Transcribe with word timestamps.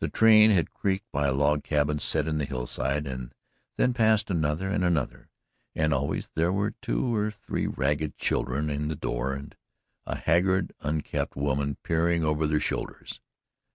The 0.00 0.08
train 0.08 0.50
had 0.50 0.72
creaked 0.72 1.12
by 1.12 1.26
a 1.26 1.34
log 1.34 1.62
cabin 1.62 1.98
set 1.98 2.26
in 2.26 2.38
the 2.38 2.46
hillside 2.46 3.06
and 3.06 3.34
then 3.76 3.92
past 3.92 4.30
another 4.30 4.70
and 4.70 4.82
another; 4.82 5.28
and 5.74 5.92
always 5.92 6.30
there 6.34 6.50
were 6.50 6.70
two 6.80 7.14
or 7.14 7.30
three 7.30 7.66
ragged 7.66 8.16
children 8.16 8.70
in 8.70 8.88
the 8.88 8.96
door 8.96 9.34
and 9.34 9.54
a 10.06 10.16
haggard 10.16 10.72
unkempt 10.80 11.36
woman 11.36 11.76
peering 11.82 12.24
over 12.24 12.46
their 12.46 12.60
shoulders. 12.60 13.20